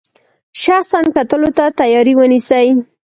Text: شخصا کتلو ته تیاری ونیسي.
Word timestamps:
شخصا 0.61 0.99
کتلو 1.15 1.49
ته 1.57 1.65
تیاری 1.79 2.13
ونیسي. 2.17 2.67